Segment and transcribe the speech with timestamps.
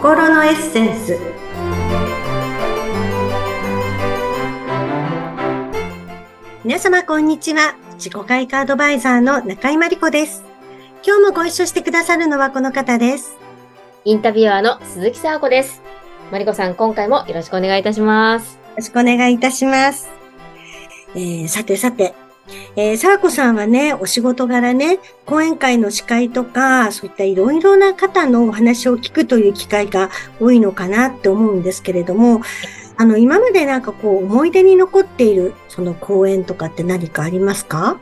[0.00, 1.18] 心のエッセンス
[6.64, 10.44] 皆様こんにちは自己開花アドバイザーの中井真理子です
[11.06, 13.40] 今日もご一緒してくださるのはこの方です
[14.06, 15.82] インタビュアーの鈴木沙子です。
[16.32, 18.54] マリコさん、今回もよろしくお願いいたします。
[18.54, 20.08] よろしくお願いいたします。
[21.14, 22.14] えー、さてさて、
[22.76, 30.08] えー、沢子さんはね、お仕事柄ね、講演会の司会とか、そういったいろいろな方のお話を聞くという機会が
[30.40, 32.42] 多いのかなって思うんですけれども、
[32.96, 37.98] あの、今までなんかこう、思い出に残っている、その講演とかって何かありますか？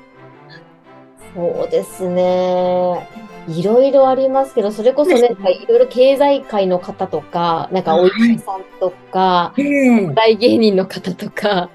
[1.34, 3.08] そうですね。
[3.48, 11.70] いろいろありますけど、それこそね、いろいろ経済界の方とか、なんかお医者さんとか、大芸人の方とか、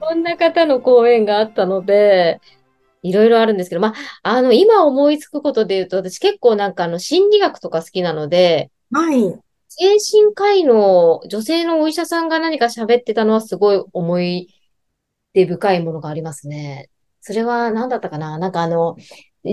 [0.00, 2.40] そんな方の講演があったので、
[3.02, 9.38] いろいろあるんですけど、まあ、あの、今思いつくことで言うと、私結構なんかあの、心理学とか好きなので、はい。
[9.68, 14.48] 精神科医の女性のお医者さんが何か喋ってたのはすごい思い
[15.34, 16.88] 出深いものがありますね。
[17.20, 18.38] それは何だったかな？
[18.38, 18.96] なんかあの、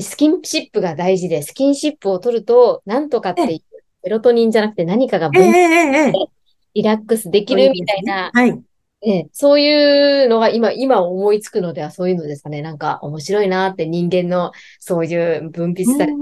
[0.02, 3.60] スキンシップが大事で、スキンシップを取ると、なんとかっていう、
[4.04, 6.28] セロトニンじゃなくて何かが分泌して
[6.76, 8.62] リラックスできるみたいな、はい。
[9.08, 12.62] えそういうのが今、今思いつくのではそういうのですかね。
[12.62, 16.14] なんか面白いなって人間のそういう分泌され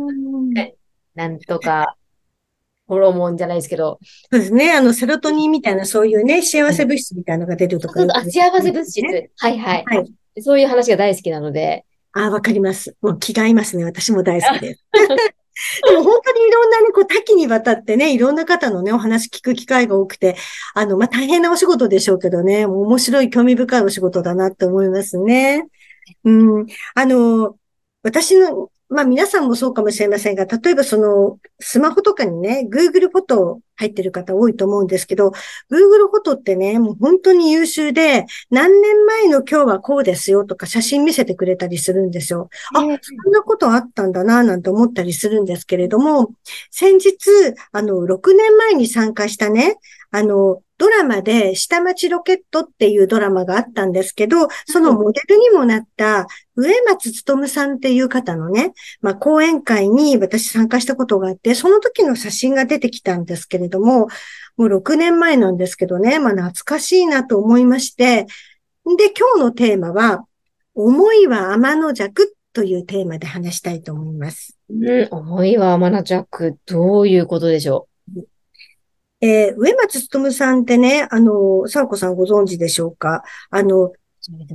[0.55, 0.73] た、
[1.15, 1.95] なんとか、
[2.87, 3.99] ホルモンじゃないですけど。
[4.31, 4.71] そうですね。
[4.71, 9.01] あの、セロトニンみたいなそういうね、幸せ物質みたいなのが出るとか、ね、あ、幸せ物質。
[9.37, 9.83] はいはい。
[9.85, 10.03] は
[10.35, 10.41] い。
[10.41, 12.95] そういう話が大好きなので、あ、わかります。
[13.01, 13.83] もう気が合いますね。
[13.83, 14.83] 私も大好きです。
[15.85, 20.35] でも本当にいろんなね、こう多岐にわたってね、いろんな方のね、お話聞く機会が多くて、
[20.73, 25.67] あの、まあ、大変なお仕事でしょうけどね、もう面白い、興味深いお仕事だなって思いますね。
[26.23, 26.31] う
[26.63, 26.67] ん。
[26.95, 27.55] あの、
[28.01, 35.29] 私の、まあ皆さんもそうかもしれませんが、例えばそのスマホとかにね、Google フォト入ってる方多いと思うんですけど、
[35.71, 42.49] Google フォトってね、もう本当に優秀で、何年前の今日はこうですよとか写真見せてくれたりするんですよ。
[42.75, 46.31] あ、そんなことあったんだな、なんて思ったりするんですけれども、
[46.71, 47.15] 先日、
[47.71, 49.77] あの、6年前に参加したね、
[50.11, 64.07] あの、ドラマで、下町ロケットっていうドラマがあったんですけど、そのモデルにもなった上松努さんっていう方のね、まあ、講演会に私参加したことがあって、その時の写真が出てきたんですけれども、
[64.55, 68.27] もう6年前なんですけどね、まあ、懐かしいなと思いまして、
[68.97, 70.25] で、今日のテーマは、
[70.75, 74.57] 思いは天の弱というテーマで話したいと思います。
[74.69, 78.21] うん、思いは天の弱、どういうことでしょう？
[79.21, 83.23] えー、上松努さんってね、あの、さわこさんご存知でしょうか？
[83.49, 83.93] あの、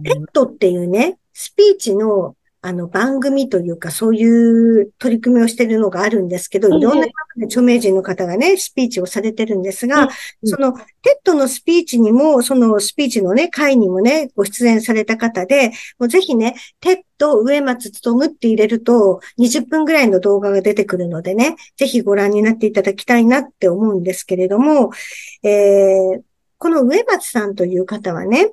[0.03, 7.07] ペットっていうね、スピーチのあの、番組というか、そういう取り組みをしているのがあるんですけど、いろんな
[7.45, 10.09] 著名人の方がね、スピーチをされてるんですが、
[10.43, 24.91] その、 TED のスピーチにも、そのスピーチのね、会にもね、ご出演された方で、もうぜひね、 TED 植松努って入れると、20分ぐらいの動画が出てくるのでね、ぜひご覧になっていただきたいなって思うんですけれども、
[25.45, 26.23] えー、
[26.59, 28.51] この植松さんという方はね、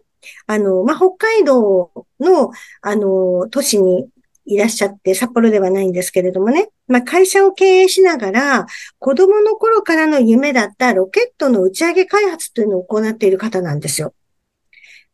[0.47, 4.07] あの、まあ、北海道の、あの、都市に
[4.45, 8.65] いらっしゃって、札幌ではないんですけれどもね、まあ、会社を経営しながら、
[8.99, 14.13] 子供の頃からの夢だったロケットの打ち上げ開発というのを行っている方なんですよ。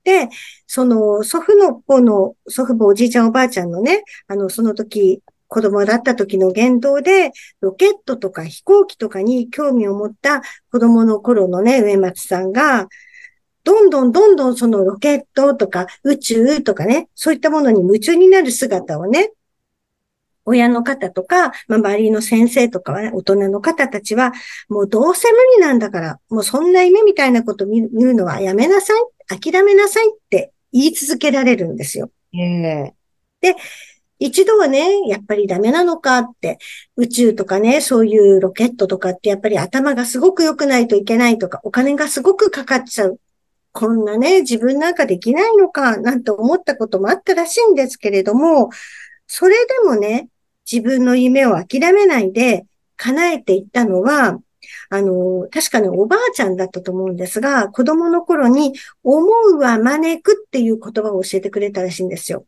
[0.04, 0.30] で、
[0.68, 12.88] その祖父の方の、祖父母おじいちゃんおばあちゃんのね、あの、その時、子供だった時の言動で、ロケットとか飛行機とかに興味を持った子供の頃のね、上松さんが、
[13.64, 19.32] どんどんどんどんそのロケットとか宇宙とかね、そういったものに夢中になる姿をね、
[20.46, 24.34] 親の方とか、まあ、周りの先生とかは、ね、大人の方たちは、
[24.70, 28.94] もうどうせ無理なんだから、もうそんな夢みたいなこと見るのはやめなさ
[29.30, 32.10] い、諦めなさいって言い続けられるんですよ。
[33.42, 33.56] で、
[34.20, 36.60] 一度はね、やっぱりダメなのかって、
[36.96, 43.20] 宇宙とかね、そういうロケットとかってやっぱり頭がすごく良くないといけないとか、お金がすごくかかっちゃう
[43.74, 48.70] こんなね、自分なんかできないのか、なんて思ったこともあったらしいんですけれども、
[49.28, 50.30] それでもね、
[50.70, 52.66] 自分の夢を諦めないで
[52.98, 54.40] 叶えていったのは、
[54.90, 58.74] あの、確かにおばあちゃんだったと思うんですが、子供の頃に、
[59.04, 62.46] 思うは招くっていう言葉を教えてくれたらしいんですよ。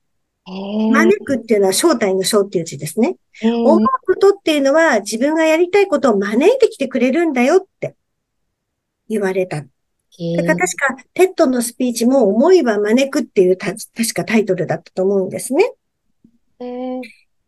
[0.91, 3.17] 招くっていうのは招待の招っていう字ですね。
[3.41, 7.95] 思うことっていうのは自分がやりたいことを招いてきてくれるんだよって
[9.07, 9.63] 言われた。
[10.37, 13.77] だから確か、 TED のスピーチも思いは招くっていう確
[14.13, 15.71] かタイトルだったと思うんですね。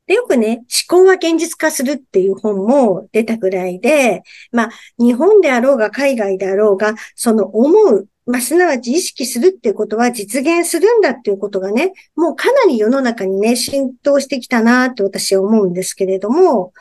[0.07, 4.69] で、よくくね、思考は現実化するっていう本も出たぐらいで、まあ、
[4.99, 16.73] 日本であろうが海外であろうが、その思う、まあ、すなわち意識するっていうことは実現するんだっていうことがね、もうかなり世の中にね、浸透してきたなって私は思うんですけれども、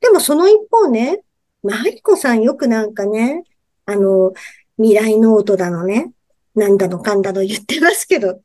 [0.00, 1.22] でもその一方ね、
[1.62, 3.44] マリコさんよくなんかね、
[3.90, 4.32] あの、
[4.76, 6.12] 未来ノートだのね、
[6.54, 8.40] なんだのかんだの言ってますけど、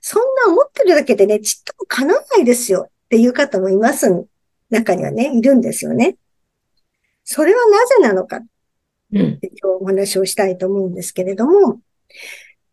[0.00, 4.26] そんな思ってるだけでね、ちっとも叶わないですよっていう方もいます。
[4.70, 6.16] 中にはね、いるんですよね。
[7.24, 8.46] それはなぜなのかって
[9.10, 11.80] 今日お話をしたいと思うんですけれども、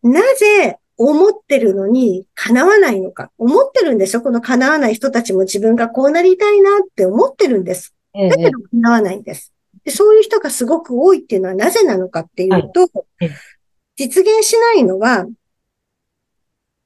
[0.02, 3.30] なぜ思ってるのに叶わないのか。
[3.38, 7.94] 思ってるんでしょこの叶わない人たちも自分がこうなりたいなって思ってるんです。
[8.12, 9.53] だけど叶わないんです。
[9.84, 12.88] でそういう人がすごく多いっていうのはなぜなのかっていうと、
[13.96, 15.26] 実現しないのは、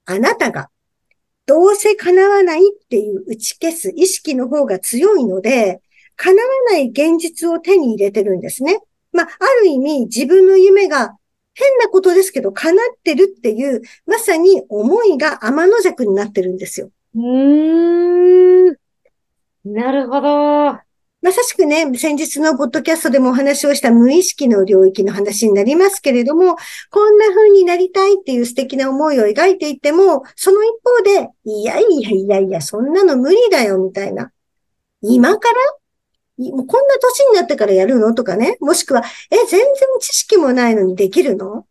[0.05, 0.71] あなたが
[1.47, 5.81] どうせ叶わないっていう打ち消す意識の方が強いので、
[6.17, 8.81] 叶わない現実を手に入れてるんですね。
[9.13, 11.17] まあ、ある意味自分の夢が
[11.55, 16.91] 変なことですけど叶ってるっていう、まさに思いが天の弱になってるんですよ。
[17.15, 18.77] うーん。
[19.65, 20.88] なるほど。
[21.21, 26.57] まさしくね、先日のポッドキャストでもお話をした無意識の領域の話になりますけれども、
[26.91, 34.31] こんな風になりたいっていう素敵な思いを描いていても、その一方で、いやいやいやいや、そんなの無理だよ、みたいな。
[35.03, 35.55] 今から？
[36.39, 38.15] こんな年になってからやるの？
[38.15, 38.57] とかね。
[38.61, 39.67] もしくは、え、全然
[39.99, 41.67] 知識もないのにできるの？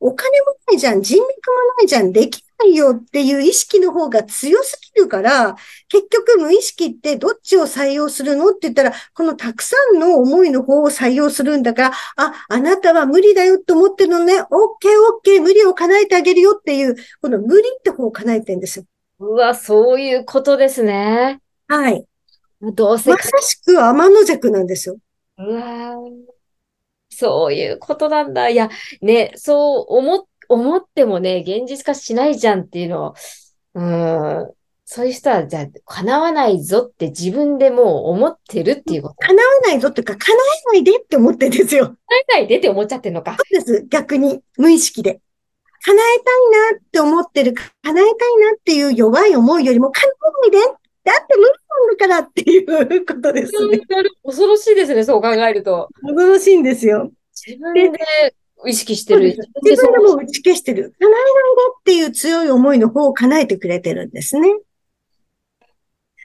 [0.00, 1.32] お金もないじゃん、人脈も
[1.78, 5.56] ないじゃん、できないよっていう意識の方が強すぎるから、
[5.88, 14.46] 結局無意識ってどっちを採用するのって言ったら、このたくさんの思いの方を採用するんだから、あ、あなたは無理だよって思ってるのね、オッ
[14.80, 18.84] ケーオッケー、無理を叶えてあげるよっていう、この無理って方を叶えてるんですよ。
[19.20, 21.40] うわ、そういうことですね。
[21.66, 22.04] はい。
[22.60, 23.10] どうせ。
[23.10, 24.96] まさしく天の弱なんですよ。
[25.38, 25.94] うわ
[27.18, 28.48] そういうことなんだ。
[28.48, 28.70] いや、
[29.02, 33.14] ね、そう思、思ってもね、現実化しないじゃんっていうのを、
[33.74, 34.52] うん、
[34.84, 39.14] そういう人は、じゃあ、叶わないぞって自分でもう思ってるっていうこと。
[39.18, 41.86] 叶わないぞっていうか、叶えないでって思ってるんですよ。
[41.86, 41.96] 叶
[42.28, 43.36] えないでって思っちゃってるのか。
[43.36, 43.86] そうです。
[43.88, 45.20] 逆に、無意識で。
[45.84, 48.12] 叶えたいなって思ってる、叶えたいな
[48.56, 50.77] っていう弱い思いよりも、叶えないで
[51.08, 52.58] だって無理なんだからってい
[52.98, 53.80] うことですね。
[54.22, 55.88] 恐ろしいですね、そう考えると。
[56.02, 57.10] 恐ろしいんですよ。
[57.46, 57.98] 自分で
[58.66, 59.34] 意識してる。
[59.62, 60.92] 自分でも打ち消してる。
[61.00, 61.30] 叶えないで
[61.80, 64.50] っていう強い思いの方を叶えてくれてるんですね。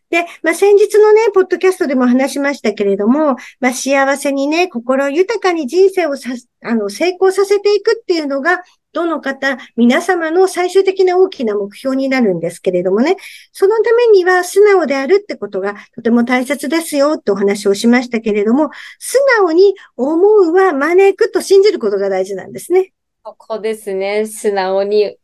[0.09, 6.31] で、まあ、先日のね、ポッドキャストでも話しましたけれども、まあ、幸せにね、心豊かに人生をさ、
[6.61, 8.61] あの、成功させていくっていうのが、
[8.93, 13.17] どの方、皆様の最終的な大きな目標になるんですけれどもね、
[13.51, 18.69] そのためには素直であるってことがとても大切ですよってお話をしましたけれども、
[18.99, 22.93] 素直に思うは招くと信じることが大事なんですね。
[23.23, 24.27] ここですね。
[24.27, 25.17] 素直に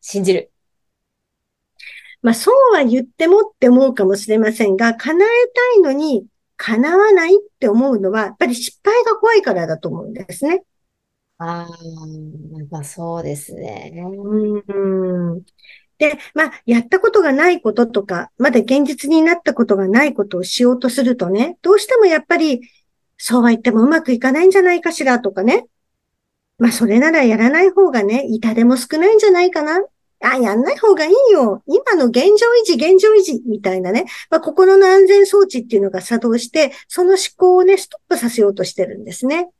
[0.00, 0.50] 信じる。
[2.22, 5.28] まあ、そうは言ってもって思うかもしれませんが、叶え
[5.74, 6.26] たいのに
[6.56, 10.62] 叶わないって思うのは、やっぱり失敗が怖いからだと思うんですね。
[11.38, 11.66] ああ、
[12.70, 13.92] まあそうですね。
[13.94, 15.44] うん。
[15.98, 22.62] で、まあ、やったことがないこととか、まだ現実になったことがないことをしようとするとね、どうしてもやっぱり、
[23.18, 25.66] そうは言ってもうまくいかないんじゃないかしらとかね。
[26.58, 29.82] まあ、それならやらない方がね、痛手も少ないんじゃないかな。
[30.20, 31.62] あ、やんない方がいいよ。
[31.66, 34.06] 今の現状維持、現状維持みたいなね。
[34.30, 39.50] まあ、心の安全装置っていうのが作動して、その思考をね、ストップさせようとしてるんですね。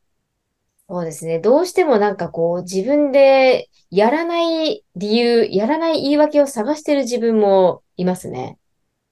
[0.88, 1.40] そうですね。
[1.40, 8.58] どうしてもなんかこう、自分でやらない理由、やらない言い訳を探してる自分もいますね。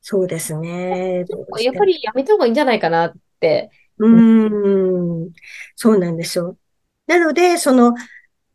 [0.00, 1.24] そうですね。
[1.60, 3.70] やっぱりやめた方がいいんじゃないかなって。
[3.98, 5.32] うん、
[5.74, 6.56] そうなんですよ。
[7.06, 7.94] なので、その、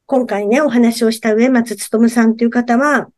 [0.05, 3.09] 今回ね、お話をした上松努さんという方は、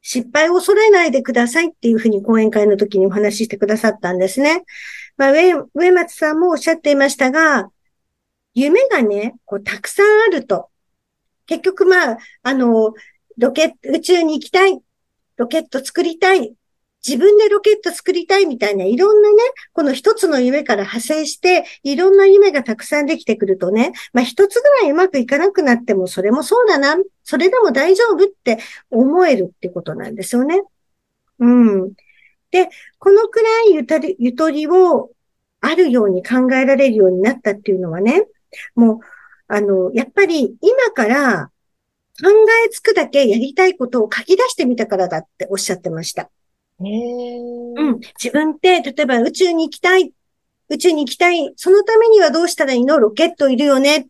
[0.00, 4.64] 失敗を恐れないでくださいっていうふうに講演会の時にお話ししてくださったんですね。
[5.16, 7.70] まあ、上、上松さんもおっしゃっていましたが、
[8.60, 10.68] 夢がね、こう、たくさんあると。
[11.46, 12.92] 結局まあ、あの、
[13.38, 14.78] ロケット、宇宙に行きたい。
[15.36, 16.54] ロケット作りたい。
[17.06, 19.36] 自分でロケット作りたいみたいな、いろんなね、
[19.72, 28.58] この一つの夢から派生して、いろんな夢がたくさんできてくるとね、まあ一つぐらいうまくいかなくなっても、それもそうだな、それでも大丈夫って
[28.90, 30.60] 思えるってことなんですよね。
[31.38, 31.92] うん。
[32.50, 35.10] で、このくらいゆとり、ゆとりを
[35.60, 38.26] あるように考えられるようになったっていうのはね、
[38.74, 38.98] もう、
[39.48, 41.50] あの、やっぱり今から
[42.22, 42.28] 考
[42.66, 46.30] えつくだけやりたいことを書き出してみたからだっておっしゃってました。
[46.80, 47.98] うん。
[48.22, 50.12] 自分って、例えば宇宙に行きたい。
[50.68, 51.52] 宇宙に行きたい。
[51.56, 52.98] そのためにはどうしたらいいの？
[52.98, 54.06] ロケットいるよね？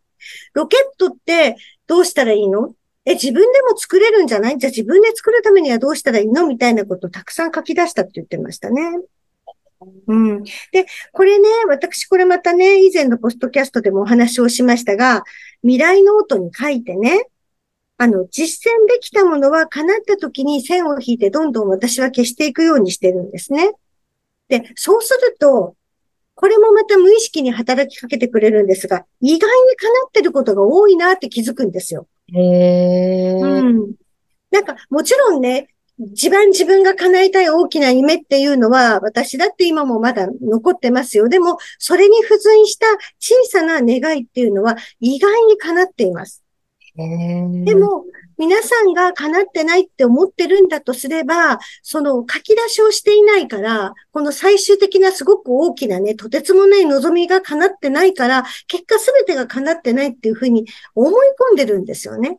[0.54, 2.74] ロケットってどうしたらいいの？
[3.04, 4.58] え、自分でも作れるんじゃない？
[4.58, 6.46] じゃあ自分で作るためにはどうしたらいいの？
[6.46, 8.82] みたいなことをたくさん書き出したって言ってましたね。
[10.06, 10.42] うん。
[10.42, 15.24] で、これね、私これまたね、以前のポッドキャストでもお話をしましたが、
[15.62, 17.26] 未来ノートに書いてね、
[17.96, 23.72] あの、実践できたものは叶った時に線を引いてどんどん私は消していくようにしてるんですね。
[24.48, 25.74] で、そうすると、
[26.34, 32.06] これもまた無意識に働きかけてくれるんですが、意外に叶ってることが多いなって気づくんですよ。
[32.32, 33.38] へー。
[33.40, 33.94] うん。
[34.52, 35.68] なんか、もちろんね、
[35.98, 41.28] 一番自分が叶えたい大きな夢っていうのは、私だって今もまだ残ってますよ。
[41.28, 42.86] でも、それに付随した
[43.18, 46.44] 小さな願いっていうのは、意外に叶っています。
[47.64, 48.04] でも、
[48.38, 62.38] 皆さんが叶ってないって思ってるんだとすれば、その書き出しをしていないから、この最終的なすごく大きなね、とてつもない望みが叶ってないから、結果すべてが叶ってないっていうふうに思い込んでるんですよね。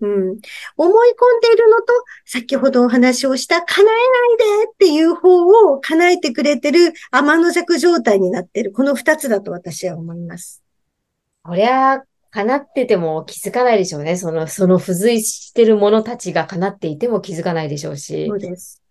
[0.00, 0.38] うん。
[0.76, 1.92] 思い込んでいるのと、
[2.24, 8.72] 先ほどお話をした叶えないでっていう方を叶えてくれてる天の弱状態になってる。
[8.72, 10.62] この二つだと私は思います。
[11.42, 14.16] こりゃ、叶ってても気づかないでしょうね。
[14.16, 18.26] その、その付随してるものたちが叶っていても気づかないでしょうし。
[18.26, 18.82] そうです。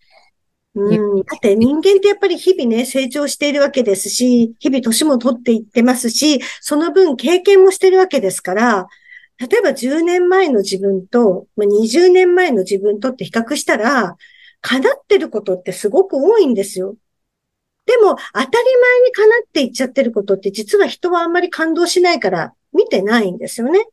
[0.77, 1.23] うん。
[1.23, 8.87] だって人間ってやっぱり日々ね、成長しているわけですし、日々年も取っていってますし、その分経験もしてるわけですから、
[9.39, 14.17] 例えば10年前の自分と、まあ、20年前の自分とって比較したら、
[14.61, 16.95] 叶ってることってすごく多いんですよ。
[17.85, 23.85] でも、当たり前に叶っていっちゃってることって実は人はあんまり感動しないから見てないんですよね。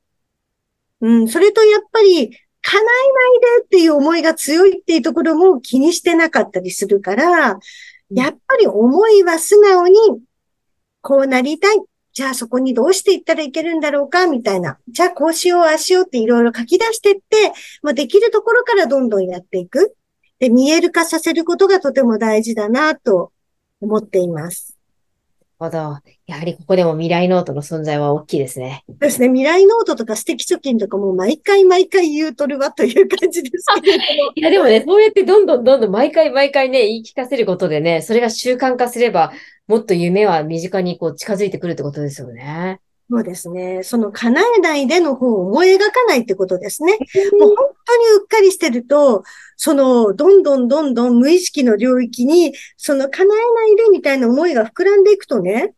[1.01, 2.37] うん、それとやっぱり、
[2.67, 7.59] 叶えないでっていう思いが強いっていうところも気にしてなかったりするから、
[8.11, 9.99] やっぱり思いは素直に、
[11.03, 11.77] こうなりたい。
[12.15, 14.29] じゃあそこにどうしていったらいけるんだろうか？
[14.29, 14.79] みたいな。
[14.89, 17.23] じゃあこうしよう、ああしようっていろいろ書き出してって、
[17.83, 19.97] まあ、できるところからどんどんやっていく。
[20.39, 23.33] で、見える化させることがとても大事だなと
[23.81, 24.74] 思っています。
[25.65, 25.99] ほど。
[26.27, 28.85] やはりここでも未来ノートの存在は大きいですね。
[28.89, 29.29] ですね。
[29.29, 34.33] 未来ノートとか素敵貯金とかも毎回毎回言うとるわという感じですけれども。
[34.37, 39.33] いやでもね、そうやってどんどんどんどん毎回毎回ね、言い聞かせることでね、それが習慣化すれば、
[39.67, 42.81] もっと夢は身近にこう近づいてくるってことですよね。
[43.11, 43.83] そうですね。
[43.83, 46.93] その叶えないでの方を思い描かないってことですね。
[47.39, 47.57] もう本
[47.87, 49.25] 当にうっかりしてると、
[49.57, 55.75] その、どんどんどんどん無意識の領域に、その叶えないでみたいな思いが膨らんでいくとね、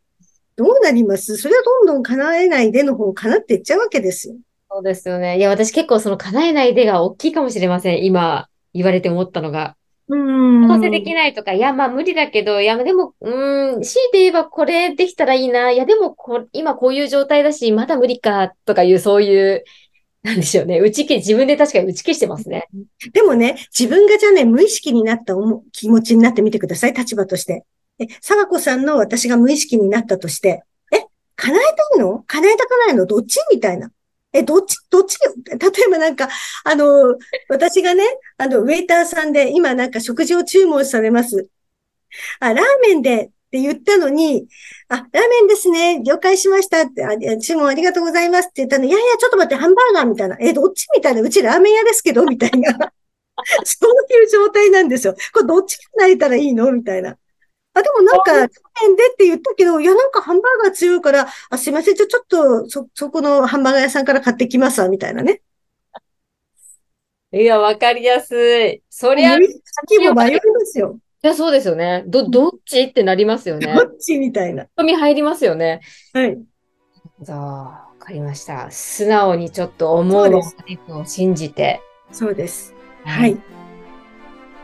[0.54, 1.36] どうなります？
[1.36, 4.36] それはどんどん叶えないでの方叶っていっちゃうわけですよ。
[4.70, 5.36] そうですよね。
[5.38, 8.04] いや、私結構その叶えないでが大きいかもしれません。
[8.04, 9.76] 今言われて思ったのが。
[10.08, 10.68] うん。
[10.68, 15.70] 可能性できないとか、いや、まあ無理だけど、いや、でも、うん、強いて言えばこれできたらいいな。
[15.72, 19.64] いや、でもこ、今こういう状態だし、まだ無理か、とかいう、そういう、
[20.22, 20.80] なんでしょうね。
[20.80, 22.66] 打ち消自分で確かに打ち消してますね。
[23.12, 25.34] でもね、自分がじゃあね、無意識になった
[25.70, 26.92] 気持ちになってみてください。
[26.94, 27.64] 立場として。
[27.98, 31.04] え、沢子さんの私が無意識になったとして、え、
[31.36, 31.62] 叶え
[31.94, 32.24] たいの？
[32.26, 33.06] 叶えたくないの？
[33.06, 33.38] どっち？
[33.52, 33.90] みたいな。
[34.38, 35.18] え、どっち、どっち、
[35.50, 36.28] 例えばなんか、
[36.64, 37.16] あの、
[37.48, 38.04] 私がね、
[38.38, 41.48] あの、ウェイターさんで、今なんか食事を注文されます。
[42.40, 44.48] あ、ラーメンでって言ったのに、
[44.88, 50.36] あ、ラーメンですね、了解しましたって、あ注文ありがとうございますって言ったのに、いやいや、ちょっと待って、ハンバーガーみたいな。
[50.40, 51.22] え、どっちみたいな？
[51.22, 52.72] うちラーメン屋ですけどみたいな。
[53.64, 55.14] そういう状態なんですよ。
[55.32, 56.70] これどっちになれたらいいの？
[56.72, 57.16] みたいな。
[57.76, 58.48] あ、でもなんか、ラー
[58.88, 65.42] メンでって言ったけど、いや、なんかハンバーガー強いから、あ、すいません、じゃちょっと、そ、そこのハンバーガー屋さんから買ってきますわ、みたいなね。
[67.32, 68.82] いや、わかりやすい。
[68.88, 70.98] そりゃ、先も迷いますよ。
[71.22, 72.04] いや、そうですよね。
[72.06, 73.74] ど、どっちってなりますよね。
[73.74, 74.68] どっちみたいな。
[74.78, 75.80] 込み入りますよね。
[76.14, 76.38] はい。
[77.20, 78.70] じゃあ、わかりました。
[78.70, 80.40] 素直にちょっと思うの
[81.00, 81.82] を信じて。
[82.10, 82.74] そうです。
[83.04, 83.34] はい。
[83.34, 83.40] わ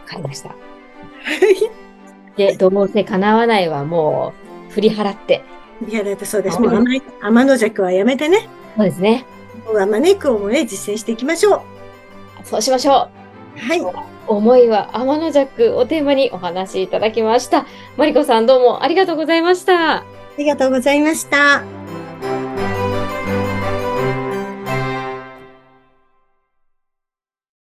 [0.06, 0.48] かりました。
[0.48, 1.91] はい。
[2.36, 4.32] で、どうせ叶わないはも
[4.70, 5.42] う振り払って。
[5.80, 6.60] 振り払ってそうです。
[6.60, 8.48] もう天天の弱はやめてね。
[8.76, 9.24] そうですね。
[9.66, 11.60] もう天音くをもね、実践していきましょう。
[12.44, 13.58] そうしましょう。
[13.58, 13.82] はい。
[14.26, 17.66] 思いは天の弱をテーマにお話しいただきました。
[17.96, 19.96] マリコさんどうもありがとうございました。
[19.98, 20.04] あ
[20.38, 21.62] りがとうございました。